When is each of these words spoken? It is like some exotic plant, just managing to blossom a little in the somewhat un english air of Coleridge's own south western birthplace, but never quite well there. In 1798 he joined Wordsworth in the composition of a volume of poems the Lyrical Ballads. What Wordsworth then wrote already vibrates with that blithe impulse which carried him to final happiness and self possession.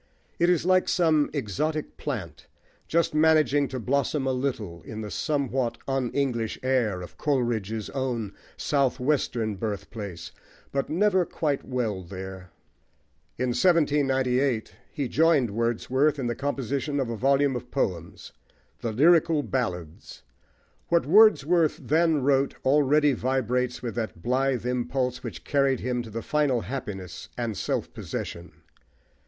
It 0.39 0.49
is 0.49 0.65
like 0.65 0.89
some 0.89 1.29
exotic 1.31 1.95
plant, 1.95 2.47
just 2.87 3.13
managing 3.13 3.67
to 3.67 3.79
blossom 3.79 4.25
a 4.25 4.31
little 4.33 4.81
in 4.81 5.01
the 5.01 5.11
somewhat 5.11 5.77
un 5.87 6.09
english 6.09 6.57
air 6.63 7.01
of 7.03 7.19
Coleridge's 7.19 7.91
own 7.91 8.33
south 8.57 8.99
western 8.99 9.57
birthplace, 9.57 10.31
but 10.71 10.89
never 10.89 11.23
quite 11.23 11.63
well 11.63 12.01
there. 12.01 12.49
In 13.37 13.49
1798 13.49 14.73
he 14.91 15.07
joined 15.07 15.51
Wordsworth 15.51 16.17
in 16.17 16.25
the 16.25 16.33
composition 16.33 16.99
of 16.99 17.11
a 17.11 17.15
volume 17.15 17.55
of 17.55 17.69
poems 17.69 18.31
the 18.79 18.91
Lyrical 18.91 19.43
Ballads. 19.43 20.23
What 20.87 21.05
Wordsworth 21.05 21.77
then 21.79 22.23
wrote 22.23 22.55
already 22.65 23.13
vibrates 23.13 23.83
with 23.83 23.93
that 23.97 24.23
blithe 24.23 24.65
impulse 24.65 25.21
which 25.21 25.43
carried 25.43 25.81
him 25.81 26.01
to 26.01 26.21
final 26.23 26.61
happiness 26.61 27.29
and 27.37 27.55
self 27.55 27.93
possession. 27.93 28.53